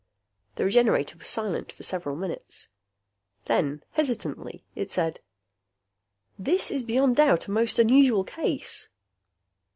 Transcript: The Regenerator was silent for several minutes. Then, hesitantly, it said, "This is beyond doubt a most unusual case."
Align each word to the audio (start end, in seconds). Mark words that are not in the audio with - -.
The 0.55 0.63
Regenerator 0.65 1.15
was 1.19 1.27
silent 1.27 1.71
for 1.71 1.83
several 1.83 2.15
minutes. 2.15 2.69
Then, 3.45 3.83
hesitantly, 3.91 4.65
it 4.73 4.89
said, 4.89 5.19
"This 6.39 6.71
is 6.71 6.81
beyond 6.81 7.17
doubt 7.17 7.45
a 7.45 7.51
most 7.51 7.77
unusual 7.77 8.23
case." 8.23 8.89